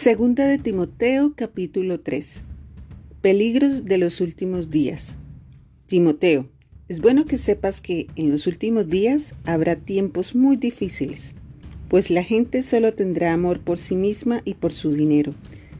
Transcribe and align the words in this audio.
Segunda 0.00 0.46
de 0.46 0.58
Timoteo 0.58 1.32
capítulo 1.34 1.98
3 1.98 2.42
Peligros 3.20 3.84
de 3.84 3.98
los 3.98 4.20
últimos 4.20 4.70
días 4.70 5.18
Timoteo, 5.86 6.48
es 6.86 7.00
bueno 7.00 7.24
que 7.24 7.36
sepas 7.36 7.80
que 7.80 8.06
en 8.14 8.30
los 8.30 8.46
últimos 8.46 8.88
días 8.88 9.34
habrá 9.44 9.74
tiempos 9.74 10.36
muy 10.36 10.56
difíciles, 10.56 11.34
pues 11.88 12.10
la 12.10 12.22
gente 12.22 12.62
solo 12.62 12.94
tendrá 12.94 13.32
amor 13.32 13.58
por 13.58 13.76
sí 13.76 13.96
misma 13.96 14.40
y 14.44 14.54
por 14.54 14.72
su 14.72 14.92
dinero. 14.92 15.34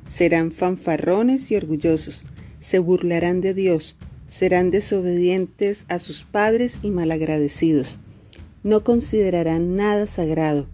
Serán 0.08 0.50
fanfarrones 0.50 1.52
y 1.52 1.54
orgullosos, 1.54 2.26
se 2.58 2.80
burlarán 2.80 3.40
de 3.40 3.54
Dios, 3.54 3.94
serán 4.26 4.72
desobedientes 4.72 5.84
a 5.88 6.00
sus 6.00 6.24
padres 6.24 6.80
y 6.82 6.90
malagradecidos. 6.90 8.00
No 8.64 8.82
considerarán 8.82 9.76
nada 9.76 10.08
sagrado 10.08 10.66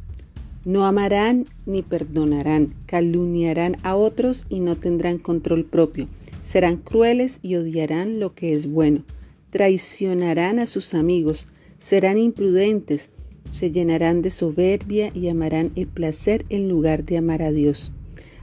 no 0.65 0.87
amarán 0.87 1.47
ni 1.67 1.83
perdonarán, 1.83 2.75
calumniarán 2.87 3.77
a 3.83 3.97
otros 3.97 4.47
y 4.49 4.61
no 4.61 4.77
tendrán 4.77 5.19
control 5.19 5.65
propio. 5.65 6.09
Serán 6.43 6.77
crueles 6.77 7.39
y 7.43 7.57
odiarán 7.57 8.21
lo 8.21 8.35
que 8.35 8.53
es 8.53 8.67
bueno. 8.67 9.05
Traicionarán 9.51 10.59
a 10.59 10.67
sus 10.67 10.95
amigos, 10.95 11.47
serán 11.79 12.19
imprudentes, 12.19 13.11
se 13.51 13.71
llenarán 13.71 14.23
de 14.23 14.31
soberbia 14.31 15.11
y 15.15 15.29
amarán 15.29 15.73
el 15.77 15.87
placer 15.87 16.45
en 16.49 16.69
lugar 16.69 17.05
de 17.05 17.19
amar 17.19 17.43
a 17.43 17.53
Dios. 17.53 17.93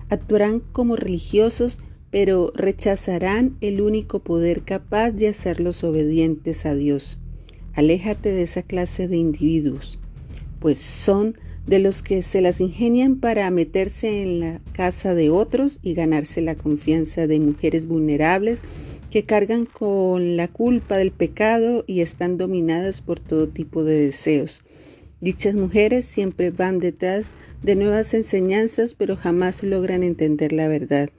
Actuarán 0.09 0.61
como 0.71 0.95
religiosos, 0.95 1.79
pero 2.11 2.51
rechazarán 2.55 3.57
el 3.61 3.81
único 3.81 4.19
poder 4.19 4.63
capaz 4.63 5.11
de 5.11 5.27
hacerlos 5.27 5.83
obedientes 5.83 6.65
a 6.65 6.75
Dios. 6.75 7.19
Aléjate 7.73 8.31
de 8.31 8.43
esa 8.43 8.63
clase 8.63 9.07
de 9.07 9.17
individuos, 9.17 9.97
pues 10.59 10.77
son 10.77 11.33
de 11.65 11.79
los 11.79 12.01
que 12.01 12.23
se 12.23 12.41
las 12.41 12.59
ingenian 12.59 13.17
para 13.17 13.49
meterse 13.51 14.21
en 14.21 14.39
la 14.39 14.61
casa 14.73 15.13
de 15.13 15.29
otros 15.29 15.79
y 15.81 15.93
ganarse 15.93 16.41
la 16.41 16.55
confianza 16.55 17.27
de 17.27 17.39
mujeres 17.39 17.87
vulnerables 17.87 18.61
que 19.09 19.25
cargan 19.25 19.65
con 19.65 20.37
la 20.37 20.47
culpa 20.47 20.97
del 20.97 21.11
pecado 21.11 21.83
y 21.85 22.01
están 22.01 22.37
dominadas 22.37 23.01
por 23.01 23.19
todo 23.19 23.49
tipo 23.49 23.83
de 23.83 23.99
deseos. 24.05 24.63
Dichas 25.19 25.53
mujeres 25.53 26.05
siempre 26.05 26.49
van 26.49 26.79
detrás 26.79 27.31
de 27.61 27.75
nuevas 27.75 28.13
enseñanzas, 28.13 28.95
pero 28.95 29.15
jamás 29.15 29.61
logran 29.61 30.01
entender 30.01 30.51
la 30.51 30.67
verdad. 30.67 31.09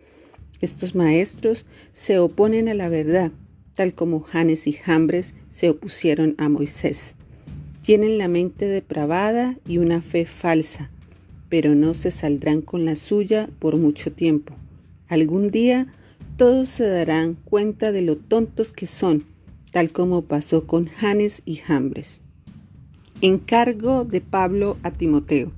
Estos 0.60 0.94
maestros 0.94 1.66
se 1.92 2.18
oponen 2.18 2.68
a 2.68 2.74
la 2.74 2.88
verdad, 2.88 3.30
tal 3.74 3.94
como 3.94 4.20
Janes 4.20 4.66
y 4.66 4.72
Jambres 4.72 5.34
se 5.50 5.70
opusieron 5.70 6.34
a 6.38 6.48
Moisés. 6.48 7.14
Tienen 7.82 8.16
la 8.16 8.28
mente 8.28 8.66
depravada 8.66 9.58
y 9.66 9.78
una 9.78 10.00
fe 10.00 10.24
falsa, 10.24 10.90
pero 11.48 11.74
no 11.74 11.94
se 11.94 12.12
saldrán 12.12 12.62
con 12.62 12.84
la 12.84 12.94
suya 12.94 13.50
por 13.58 13.76
mucho 13.76 14.12
tiempo. 14.12 14.54
Algún 15.08 15.48
día 15.48 15.88
todos 16.36 16.68
se 16.68 16.86
darán 16.88 17.34
cuenta 17.34 17.90
de 17.90 18.02
lo 18.02 18.16
tontos 18.16 18.72
que 18.72 18.86
son, 18.86 19.24
tal 19.72 19.90
como 19.90 20.22
pasó 20.22 20.64
con 20.64 20.86
Janes 20.86 21.42
y 21.44 21.56
Jambres. 21.56 22.20
Encargo 23.20 24.04
de 24.04 24.20
Pablo 24.20 24.76
a 24.84 24.92
Timoteo. 24.92 25.50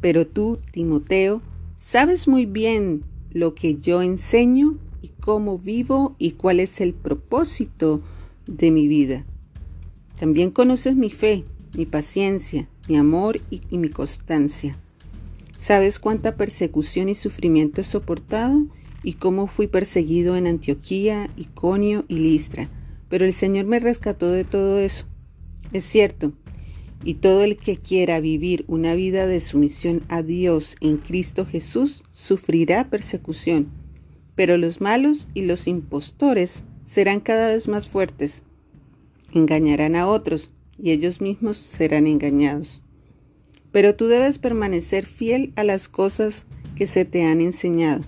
Pero 0.00 0.26
tú, 0.26 0.58
Timoteo, 0.72 1.40
sabes 1.76 2.26
muy 2.26 2.46
bien 2.46 3.04
lo 3.30 3.54
que 3.54 3.76
yo 3.76 4.02
enseño 4.02 4.76
y 5.02 5.08
cómo 5.20 5.56
vivo 5.56 6.16
y 6.18 6.32
cuál 6.32 6.58
es 6.58 6.80
el 6.80 6.94
propósito 6.94 8.02
de 8.46 8.72
mi 8.72 8.88
vida. 8.88 9.24
También 10.18 10.50
conoces 10.50 10.94
mi 10.94 11.10
fe, 11.10 11.44
mi 11.76 11.86
paciencia, 11.86 12.68
mi 12.88 12.96
amor 12.96 13.40
y, 13.50 13.60
mi 13.76 13.88
constancia. 13.88 14.76
¿Sabes 15.58 15.98
cuánta 15.98 16.36
persecución 16.36 17.08
y 17.08 17.14
sufrimiento 17.14 17.80
he 17.80 17.84
soportado 17.84 18.66
y 19.02 19.14
cómo 19.14 19.46
fui 19.46 19.66
perseguido 19.66 20.36
en 20.36 20.46
Antioquía, 20.46 21.30
Iconio 21.36 22.04
y 22.08 22.18
Listra? 22.18 22.68
Pero 23.08 23.24
el 23.24 23.32
Señor 23.32 23.66
me 23.66 23.80
rescató 23.80 24.30
de 24.30 24.44
todo 24.44 24.78
eso. 24.78 25.06
Es 25.72 25.84
cierto, 25.84 26.32
y 27.02 27.14
todo 27.14 27.42
el 27.42 27.56
que 27.56 27.76
quiera 27.76 28.20
vivir 28.20 28.64
una 28.68 28.94
vida 28.94 29.26
de 29.26 29.40
sumisión 29.40 30.04
a 30.08 30.22
Dios 30.22 30.76
en 30.80 30.96
Cristo 30.96 31.44
Jesús 31.44 32.04
sufrirá 32.12 32.88
persecución, 32.88 33.68
pero 34.36 34.56
los 34.58 34.80
malos 34.80 35.28
y 35.34 35.42
los 35.42 35.66
impostores 35.66 36.64
serán 36.84 37.20
cada 37.20 37.48
vez 37.48 37.68
más 37.68 37.88
fuertes 37.88 38.42
engañarán 39.34 39.96
a 39.96 40.08
otros 40.08 40.50
y 40.78 40.90
ellos 40.90 41.20
mismos 41.20 41.56
serán 41.56 42.06
engañados. 42.06 42.80
Pero 43.72 43.94
tú 43.94 44.06
debes 44.06 44.38
permanecer 44.38 45.04
fiel 45.04 45.52
a 45.56 45.64
las 45.64 45.88
cosas 45.88 46.46
que 46.76 46.86
se 46.86 47.04
te 47.04 47.24
han 47.24 47.40
enseñado. 47.40 48.04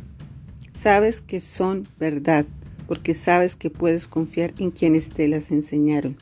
Sabes 0.79 1.21
que 1.21 1.41
son 1.41 1.87
verdad, 1.99 2.47
porque 2.87 3.15
sabes 3.15 3.57
que 3.57 3.71
puedes 3.71 4.07
confiar 4.07 4.55
en 4.59 4.71
quienes 4.71 5.09
te 5.09 5.27
las 5.29 5.51
enseñaron. 5.51 6.17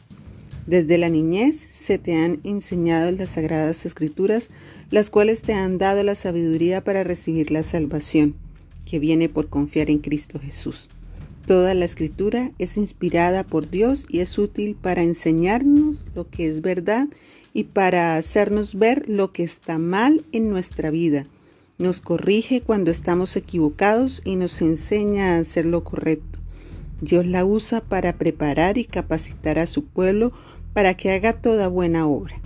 Desde 0.66 0.96
la 0.96 1.10
niñez 1.10 1.56
se 1.56 1.98
te 1.98 2.16
han 2.16 2.40
enseñado 2.42 3.10
las 3.10 3.30
sagradas 3.30 3.84
escrituras, 3.84 4.50
las 4.90 5.10
cuales 5.10 5.42
te 5.42 5.52
han 5.52 5.76
dado 5.76 6.02
la 6.02 6.14
sabiduría 6.14 6.82
para 6.82 7.04
recibir 7.04 7.50
la 7.50 7.62
salvación, 7.62 8.36
que 8.86 8.98
viene 8.98 9.28
por 9.28 9.48
confiar 9.50 9.90
en 9.90 9.98
Cristo 9.98 10.38
Jesús. 10.40 10.88
Toda 11.46 11.74
la 11.74 11.84
escritura 11.84 12.52
es 12.58 12.78
inspirada 12.78 13.44
por 13.44 13.68
Dios 13.68 14.06
y 14.08 14.20
es 14.20 14.38
útil 14.38 14.76
para 14.80 15.02
enseñarnos 15.02 16.02
lo 16.14 16.28
que 16.30 16.48
es 16.48 16.62
verdad 16.62 17.08
y 17.52 17.64
para 17.64 18.16
hacernos 18.16 18.76
ver 18.76 19.04
lo 19.08 19.30
que 19.32 19.42
está 19.42 19.78
mal 19.78 20.24
en 20.32 20.48
nuestra 20.48 20.90
vida. 20.90 21.26
Nos 21.76 22.00
corrige 22.00 22.62
cuando 22.62 22.90
estamos 22.90 23.36
equivocados 23.36 24.22
y 24.24 24.36
nos 24.36 24.62
enseña 24.62 25.34
a 25.34 25.38
hacer 25.40 25.66
lo 25.66 25.84
correcto. 25.84 26.38
Dios 27.02 27.26
la 27.26 27.44
usa 27.44 27.82
para 27.82 28.16
preparar 28.16 28.78
y 28.78 28.86
capacitar 28.86 29.58
a 29.58 29.66
su 29.66 29.84
pueblo 29.84 30.32
para 30.72 30.96
que 30.96 31.10
haga 31.10 31.34
toda 31.34 31.68
buena 31.68 32.06
obra. 32.06 32.40